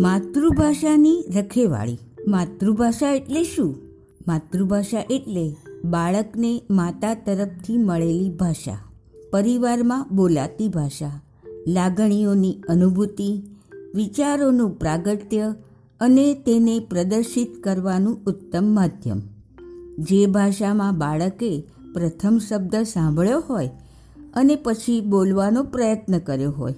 [0.00, 1.98] માતૃભાષાની રખેવાળી.
[2.26, 3.76] માતૃભાષા એટલે શું?
[4.28, 5.44] માતૃભાષા એટલે
[5.84, 8.78] બાળકને માતા તરફથી મળેલી ભાષા.
[9.32, 11.20] પરિવારમાં બોલાતી ભાષા.
[11.68, 13.28] લાગણીઓની અનુભૂતિ,
[13.94, 15.54] વિચારોનું પ્રાગટ્ય
[16.00, 19.20] અને તેને પ્રદર્શિત કરવાનું ઉત્તમ માધ્યમ.
[19.98, 21.50] જે ભાષામાં બાળકે
[21.94, 23.70] પ્રથમ શબ્દ સાંભળ્યો હોય
[24.34, 26.74] અને પછી બોલવાનો પ્રયત્ન કર્યો હોય,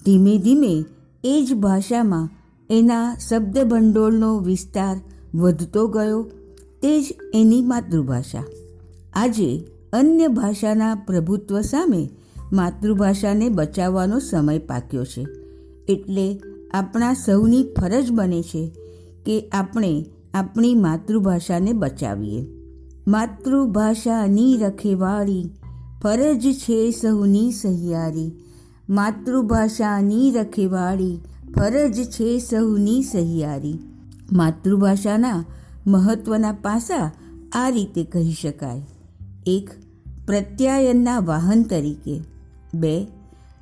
[0.00, 0.84] ધીમે ધીમે
[1.24, 2.28] એ જ ભાષામાં
[2.72, 5.00] એના શબ્દભંડોળનો વિસ્તાર
[5.34, 6.22] વધતો ગયો
[6.82, 8.44] તે જ એની માતૃભાષા.
[9.14, 12.10] આજે અન્ય ભાષાના પ્રભુત્વ સામે
[12.52, 15.26] માતૃભાષાને બચાવવાનો સમય પાક્યો છે.
[15.88, 16.40] એટલે
[16.74, 18.72] આપણા સૌની ફરજ બને છે
[19.26, 22.46] કે આપણે આપણી માતૃભાષાને બચાવીએ.
[23.08, 25.50] માતૃભાષાની રખેવાળી
[26.02, 28.32] ફરજ છે સૌની સહિયારી.
[28.88, 31.18] માતૃભાષાની રખેવાળી
[31.56, 33.78] ફરજ છે સૌની સહિયારી.
[34.32, 35.44] માતૃભાષાના
[35.86, 37.12] મહત્ત્વના પાસા
[37.52, 38.82] આ રીતે કહી શકાય.
[39.46, 39.70] એક,
[40.26, 42.20] પ્રત્યાયનના વાહન તરીકે.
[42.74, 43.06] બે,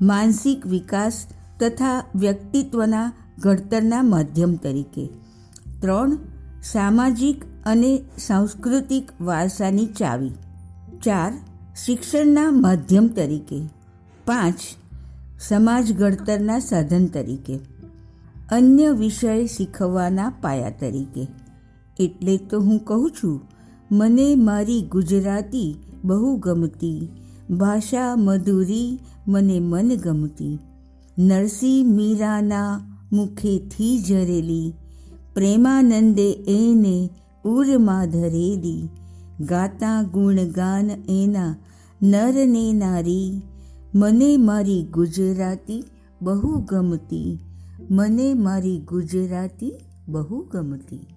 [0.02, 1.26] માનસિક વિકાસ
[1.60, 5.08] તથા વ્યક્તિત્વના ઘડતરના માધ્યમ તરીકે.
[5.80, 6.18] ત્રણ,
[6.62, 10.30] સામાજિક અને સાંસ્કૃતિક વારસાની ચાવી.
[11.04, 11.32] ચાર,
[11.86, 13.68] શિક્ષણના માધ્યમ તરીકે.
[14.26, 14.56] પાંચ,
[15.40, 17.79] સમાજ ઘડતરના સાધન તરીકે.
[18.50, 21.26] અન્ય વિષય શીખવવાના પાયા તરીકે.
[22.00, 23.40] એટલે તો હું કહું છું,
[23.92, 27.08] મને મારી ગુજરાતી બહુ ગમતી,
[27.50, 30.58] ભાષા મધુરી મને મન ગમતી.
[31.18, 32.80] નરસિંહ મીરાના
[33.12, 34.72] મુખેથી ઝરેલી,
[35.34, 37.10] પ્રેમાનંદે એને
[37.44, 38.88] ઉરમાં ધરેલી,
[39.40, 41.56] ગાતા ગુણગાન એના
[42.02, 43.42] નરને નારી,
[43.94, 45.84] મને મારી ગુજરાતી
[46.22, 47.38] બહુ ગમતી.
[47.90, 49.72] મને મારી ગુજરાતી
[50.08, 51.14] બહુ ગમતી.